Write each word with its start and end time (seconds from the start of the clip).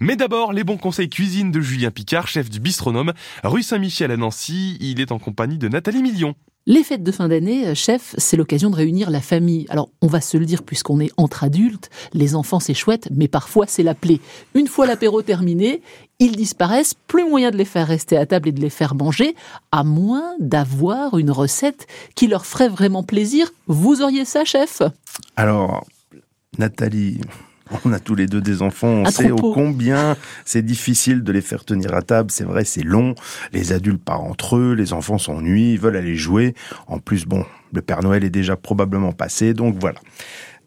Mais 0.00 0.14
d'abord, 0.14 0.52
les 0.52 0.62
bons 0.62 0.76
conseils 0.76 1.10
cuisine 1.10 1.50
de 1.50 1.60
Julien 1.60 1.90
Picard, 1.90 2.28
chef 2.28 2.48
du 2.48 2.60
bistronome, 2.60 3.12
rue 3.42 3.64
Saint-Michel 3.64 4.12
à 4.12 4.16
Nancy. 4.16 4.76
Il 4.78 5.00
est 5.00 5.10
en 5.10 5.18
compagnie 5.18 5.58
de 5.58 5.66
Nathalie 5.66 6.02
Million. 6.02 6.36
Les 6.66 6.84
fêtes 6.84 7.02
de 7.02 7.10
fin 7.10 7.26
d'année, 7.26 7.66
euh, 7.66 7.74
chef, 7.74 8.14
c'est 8.16 8.36
l'occasion 8.36 8.70
de 8.70 8.76
réunir 8.76 9.10
la 9.10 9.20
famille. 9.20 9.66
Alors, 9.70 9.90
on 10.00 10.06
va 10.06 10.20
se 10.20 10.36
le 10.36 10.46
dire 10.46 10.62
puisqu'on 10.62 11.00
est 11.00 11.10
entre 11.16 11.42
adultes, 11.42 11.90
les 12.12 12.36
enfants 12.36 12.60
c'est 12.60 12.74
chouette, 12.74 13.08
mais 13.10 13.26
parfois 13.26 13.66
c'est 13.66 13.82
la 13.82 13.94
plaie. 13.94 14.20
Une 14.54 14.68
fois 14.68 14.86
l'apéro 14.86 15.20
terminé, 15.22 15.82
ils 16.20 16.36
disparaissent, 16.36 16.94
plus 16.94 17.28
moyen 17.28 17.50
de 17.50 17.56
les 17.56 17.64
faire 17.64 17.88
rester 17.88 18.16
à 18.16 18.24
table 18.24 18.50
et 18.50 18.52
de 18.52 18.60
les 18.60 18.70
faire 18.70 18.94
manger, 18.94 19.34
à 19.72 19.82
moins 19.82 20.34
d'avoir 20.38 21.18
une 21.18 21.32
recette 21.32 21.88
qui 22.14 22.28
leur 22.28 22.46
ferait 22.46 22.68
vraiment 22.68 23.02
plaisir. 23.02 23.50
Vous 23.66 24.00
auriez 24.00 24.24
ça, 24.24 24.44
chef? 24.44 24.80
Alors, 25.34 25.84
Nathalie, 26.56 27.20
on 27.84 27.92
a 27.92 27.98
tous 27.98 28.14
les 28.14 28.26
deux 28.26 28.40
des 28.40 28.62
enfants, 28.62 28.88
on 28.88 29.04
sait 29.06 29.30
au 29.30 29.36
combien 29.36 30.16
c'est 30.44 30.62
difficile 30.62 31.22
de 31.22 31.32
les 31.32 31.40
faire 31.40 31.64
tenir 31.64 31.94
à 31.94 32.02
table. 32.02 32.30
C'est 32.30 32.44
vrai, 32.44 32.64
c'est 32.64 32.82
long. 32.82 33.14
Les 33.52 33.72
adultes 33.72 34.02
partent 34.02 34.22
entre 34.22 34.56
eux, 34.56 34.72
les 34.72 34.92
enfants 34.92 35.18
s'ennuient, 35.18 35.72
ils 35.72 35.80
veulent 35.80 35.96
aller 35.96 36.16
jouer. 36.16 36.54
En 36.86 36.98
plus, 36.98 37.26
bon, 37.26 37.44
le 37.72 37.82
Père 37.82 38.02
Noël 38.02 38.24
est 38.24 38.30
déjà 38.30 38.56
probablement 38.56 39.12
passé, 39.12 39.54
donc 39.54 39.76
voilà. 39.78 40.00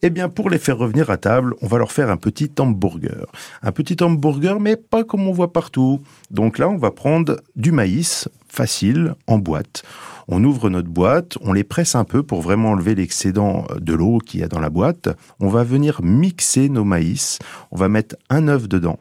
Eh 0.04 0.10
bien, 0.10 0.30
pour 0.30 0.50
les 0.50 0.58
faire 0.58 0.80
revenir 0.80 1.12
à 1.12 1.18
table, 1.18 1.54
on 1.62 1.68
va 1.68 1.78
leur 1.78 1.92
faire 1.92 2.10
un 2.10 2.18
petit 2.18 2.50
hamburger. 2.58 3.28
Un 3.62 3.72
petit 3.72 4.04
hamburger, 4.04 4.60
mais 4.60 4.76
pas 4.76 5.04
comme 5.04 5.28
on 5.28 5.32
voit 5.32 5.54
partout. 5.54 6.02
Donc 6.32 6.58
là, 6.58 6.68
on 6.70 6.78
va 6.78 6.90
prendre 6.90 7.40
du 7.56 7.72
maïs 7.72 8.28
facile 8.48 9.14
en 9.28 9.38
boîte. 9.38 9.84
On 10.28 10.44
ouvre 10.44 10.70
notre 10.70 10.90
boîte, 10.90 11.38
on 11.42 11.54
les 11.54 11.64
presse 11.64 11.96
un 11.96 12.04
peu 12.04 12.24
pour 12.24 12.42
vraiment 12.42 12.72
enlever 12.72 12.96
l'excédent 12.96 13.66
de 13.80 13.94
l'eau 13.94 14.20
qu'il 14.20 14.40
y 14.40 14.44
a 14.44 14.48
dans 14.48 14.60
la 14.60 14.70
boîte. 14.70 15.10
On 15.40 15.50
va 15.50 15.64
venir 15.64 16.02
mixer 16.02 16.70
nos 16.70 16.84
maïs. 16.84 17.40
On 17.72 17.78
va 17.78 17.90
mettre 17.90 18.16
un 18.30 18.48
œuf 18.48 18.68
dedans, 18.68 19.00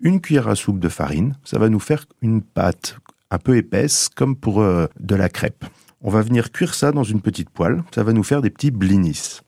une 0.00 0.20
cuillère 0.20 0.48
à 0.48 0.54
soupe 0.54 0.80
de 0.80 0.88
farine. 0.88 1.34
Ça 1.44 1.58
va 1.58 1.68
nous 1.68 1.80
faire 1.80 2.06
une 2.22 2.42
pâte 2.42 2.98
un 3.30 3.38
peu 3.38 3.56
épaisse, 3.56 4.08
comme 4.14 4.36
pour 4.36 4.60
euh, 4.60 4.86
de 5.00 5.14
la 5.14 5.28
crêpe. 5.28 5.64
On 6.02 6.10
va 6.10 6.22
venir 6.22 6.52
cuire 6.52 6.74
ça 6.74 6.92
dans 6.92 7.02
une 7.02 7.20
petite 7.20 7.50
poêle. 7.50 7.82
Ça 7.94 8.04
va 8.04 8.12
nous 8.12 8.22
faire 8.22 8.42
des 8.42 8.50
petits 8.50 8.70
blinis. 8.70 9.40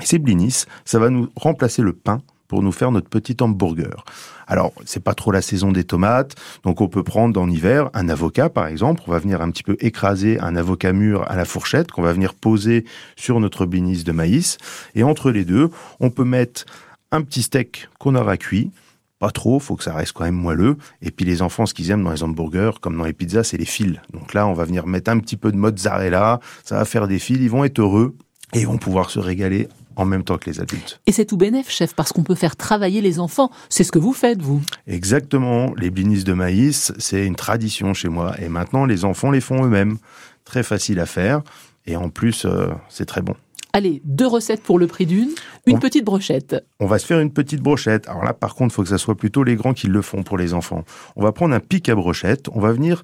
Et 0.00 0.06
ces 0.06 0.18
blinis, 0.18 0.64
ça 0.84 0.98
va 0.98 1.10
nous 1.10 1.28
remplacer 1.36 1.82
le 1.82 1.92
pain 1.92 2.20
pour 2.52 2.62
nous 2.62 2.70
faire 2.70 2.92
notre 2.92 3.08
petit 3.08 3.34
hamburger. 3.40 4.04
Alors, 4.46 4.74
c'est 4.84 5.02
pas 5.02 5.14
trop 5.14 5.32
la 5.32 5.40
saison 5.40 5.72
des 5.72 5.84
tomates, 5.84 6.34
donc 6.64 6.82
on 6.82 6.88
peut 6.88 7.02
prendre 7.02 7.40
en 7.40 7.48
hiver 7.48 7.88
un 7.94 8.10
avocat 8.10 8.50
par 8.50 8.66
exemple, 8.66 9.02
on 9.06 9.10
va 9.10 9.18
venir 9.20 9.40
un 9.40 9.50
petit 9.50 9.62
peu 9.62 9.78
écraser 9.80 10.38
un 10.38 10.54
avocat 10.54 10.92
mûr 10.92 11.24
à 11.30 11.36
la 11.36 11.46
fourchette 11.46 11.90
qu'on 11.90 12.02
va 12.02 12.12
venir 12.12 12.34
poser 12.34 12.84
sur 13.16 13.40
notre 13.40 13.64
blinis 13.64 14.04
de 14.04 14.12
maïs 14.12 14.58
et 14.94 15.02
entre 15.02 15.30
les 15.30 15.46
deux, 15.46 15.70
on 15.98 16.10
peut 16.10 16.24
mettre 16.24 16.66
un 17.10 17.22
petit 17.22 17.40
steak 17.40 17.88
qu'on 17.98 18.16
aura 18.16 18.36
cuit, 18.36 18.70
pas 19.18 19.30
trop, 19.30 19.58
faut 19.58 19.76
que 19.76 19.84
ça 19.84 19.94
reste 19.94 20.12
quand 20.12 20.24
même 20.24 20.34
moelleux. 20.34 20.76
Et 21.00 21.10
puis 21.10 21.24
les 21.24 21.40
enfants, 21.40 21.64
ce 21.64 21.72
qu'ils 21.72 21.90
aiment 21.90 22.04
dans 22.04 22.12
les 22.12 22.22
hamburgers, 22.22 22.72
comme 22.82 22.98
dans 22.98 23.04
les 23.04 23.14
pizzas, 23.14 23.44
c'est 23.44 23.56
les 23.56 23.64
fils. 23.64 23.96
Donc 24.12 24.34
là, 24.34 24.46
on 24.46 24.52
va 24.52 24.66
venir 24.66 24.86
mettre 24.86 25.10
un 25.10 25.18
petit 25.20 25.38
peu 25.38 25.52
de 25.52 25.56
mozzarella, 25.56 26.38
ça 26.64 26.76
va 26.76 26.84
faire 26.84 27.08
des 27.08 27.18
fils, 27.18 27.38
ils 27.40 27.48
vont 27.48 27.64
être 27.64 27.78
heureux 27.78 28.14
et 28.52 28.60
ils 28.60 28.66
vont 28.66 28.76
pouvoir 28.76 29.08
se 29.08 29.20
régaler 29.20 29.68
en 29.96 30.04
même 30.04 30.24
temps 30.24 30.38
que 30.38 30.48
les 30.50 30.60
adultes. 30.60 31.00
Et 31.06 31.12
c'est 31.12 31.24
tout 31.24 31.36
bénef, 31.36 31.70
chef, 31.70 31.94
parce 31.94 32.12
qu'on 32.12 32.22
peut 32.22 32.34
faire 32.34 32.56
travailler 32.56 33.00
les 33.00 33.18
enfants. 33.18 33.50
C'est 33.68 33.84
ce 33.84 33.92
que 33.92 33.98
vous 33.98 34.12
faites, 34.12 34.40
vous. 34.40 34.60
Exactement. 34.86 35.72
Les 35.76 35.90
blinis 35.90 36.24
de 36.24 36.32
maïs, 36.32 36.92
c'est 36.98 37.26
une 37.26 37.36
tradition 37.36 37.94
chez 37.94 38.08
moi. 38.08 38.34
Et 38.40 38.48
maintenant, 38.48 38.84
les 38.86 39.04
enfants 39.04 39.30
les 39.30 39.40
font 39.40 39.64
eux-mêmes. 39.64 39.98
Très 40.44 40.62
facile 40.62 41.00
à 41.00 41.06
faire. 41.06 41.42
Et 41.86 41.96
en 41.96 42.08
plus, 42.08 42.44
euh, 42.44 42.68
c'est 42.88 43.06
très 43.06 43.22
bon. 43.22 43.34
Allez, 43.74 44.02
deux 44.04 44.26
recettes 44.26 44.62
pour 44.62 44.78
le 44.78 44.86
prix 44.86 45.06
d'une, 45.06 45.30
une 45.66 45.78
petite 45.78 46.04
brochette. 46.04 46.62
On 46.78 46.84
va 46.84 46.98
se 46.98 47.06
faire 47.06 47.20
une 47.20 47.32
petite 47.32 47.62
brochette. 47.62 48.06
Alors 48.06 48.22
là, 48.22 48.34
par 48.34 48.54
contre, 48.54 48.72
il 48.72 48.76
faut 48.76 48.82
que 48.82 48.90
ça 48.90 48.98
soit 48.98 49.14
plutôt 49.14 49.44
les 49.44 49.54
grands 49.56 49.72
qui 49.72 49.86
le 49.86 50.02
font 50.02 50.22
pour 50.22 50.36
les 50.36 50.52
enfants. 50.52 50.84
On 51.16 51.22
va 51.22 51.32
prendre 51.32 51.54
un 51.54 51.60
pic 51.60 51.88
à 51.88 51.94
brochette. 51.94 52.50
On 52.52 52.60
va 52.60 52.70
venir 52.72 53.02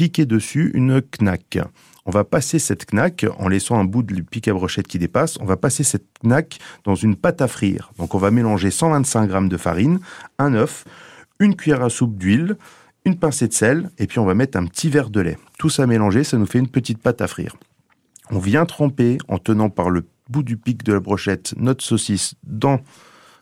piquer 0.00 0.24
dessus 0.24 0.70
une 0.72 1.02
knack 1.20 1.58
on 2.06 2.10
va 2.10 2.24
passer 2.24 2.58
cette 2.58 2.94
knack, 2.94 3.26
en 3.38 3.48
laissant 3.48 3.78
un 3.78 3.84
bout 3.84 4.02
de 4.02 4.18
pic 4.22 4.48
à 4.48 4.54
brochette 4.54 4.88
qui 4.88 4.98
dépasse, 4.98 5.36
on 5.40 5.44
va 5.44 5.58
passer 5.58 5.84
cette 5.84 6.06
knack 6.24 6.58
dans 6.84 6.94
une 6.94 7.16
pâte 7.16 7.42
à 7.42 7.48
frire. 7.48 7.92
Donc 7.98 8.14
on 8.14 8.18
va 8.18 8.30
mélanger 8.30 8.70
125 8.70 9.30
g 9.30 9.48
de 9.48 9.56
farine, 9.58 10.00
un 10.38 10.54
œuf, 10.54 10.86
une 11.38 11.54
cuillère 11.54 11.82
à 11.82 11.90
soupe 11.90 12.16
d'huile, 12.16 12.56
une 13.04 13.18
pincée 13.18 13.46
de 13.46 13.52
sel, 13.52 13.90
et 13.98 14.06
puis 14.06 14.18
on 14.18 14.24
va 14.24 14.34
mettre 14.34 14.56
un 14.56 14.64
petit 14.64 14.88
verre 14.88 15.10
de 15.10 15.20
lait. 15.20 15.36
Tout 15.58 15.68
ça 15.68 15.86
mélangé, 15.86 16.24
ça 16.24 16.38
nous 16.38 16.46
fait 16.46 16.60
une 16.60 16.68
petite 16.68 17.02
pâte 17.02 17.20
à 17.20 17.26
frire. 17.26 17.54
On 18.30 18.38
vient 18.38 18.64
tremper, 18.64 19.18
en 19.28 19.36
tenant 19.36 19.68
par 19.68 19.90
le 19.90 20.06
bout 20.30 20.42
du 20.42 20.56
pic 20.56 20.82
de 20.82 20.94
la 20.94 21.00
brochette, 21.00 21.52
notre 21.58 21.84
saucisse 21.84 22.36
dans 22.44 22.80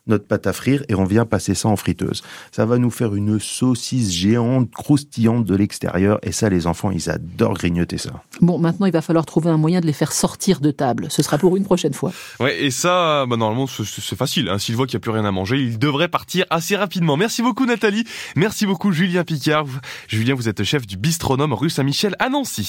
notre 0.09 0.27
pâte 0.27 0.47
à 0.47 0.53
frire 0.53 0.83
et 0.89 0.95
on 0.95 1.05
vient 1.05 1.25
passer 1.25 1.55
ça 1.55 1.69
en 1.69 1.77
friteuse. 1.77 2.23
Ça 2.53 2.67
va 2.67 2.79
nous 2.79 2.91
faire 2.91 3.15
une 3.15 3.39
saucisse 3.39 4.13
géante, 4.13 4.71
croustillante 4.71 5.45
de 5.45 5.55
l'extérieur 5.55 6.19
et 6.23 6.33
ça, 6.33 6.49
les 6.49 6.67
enfants, 6.67 6.91
ils 6.91 7.11
adorent 7.11 7.55
grignoter 7.55 7.99
ça. 7.99 8.11
Bon, 8.41 8.59
maintenant, 8.59 8.87
il 8.87 8.93
va 8.93 9.03
falloir 9.03 9.27
trouver 9.27 9.51
un 9.51 9.57
moyen 9.57 9.81
de 9.81 9.87
les 9.87 9.93
faire 9.93 10.13
sortir 10.13 10.61
de 10.61 10.71
table. 10.71 11.07
Ce 11.11 11.23
sera 11.23 11.39
pour 11.39 11.57
une 11.57 11.65
prochaine 11.65 11.95
fois. 11.95 12.13
Ouais, 12.41 12.63
et 12.63 12.71
ça, 12.71 13.27
bah, 13.27 13.37
normalement, 13.37 13.67
c'est 13.67 14.17
facile. 14.17 14.49
Hein. 14.49 14.59
S'il 14.59 14.77
voit 14.77 14.87
qu'il 14.87 14.97
n'y 14.97 15.01
a 15.01 15.05
plus 15.05 15.11
rien 15.11 15.25
à 15.25 15.31
manger, 15.31 15.61
il 15.61 15.79
devrait 15.79 16.09
partir 16.09 16.45
assez 16.51 16.77
rapidement. 16.77 17.17
Merci 17.17 17.43
beaucoup, 17.43 17.67
Nathalie. 17.67 18.05
Merci 18.37 18.67
beaucoup, 18.67 18.93
Julien 18.93 19.25
Picard. 19.25 19.67
Julien, 20.09 20.35
vous 20.35 20.49
êtes 20.49 20.63
chef 20.65 20.87
du 20.87 20.97
bistronome 20.97 21.53
rue 21.53 21.71
Saint-Michel 21.71 22.15
à 22.19 22.29
Nancy. 22.29 22.69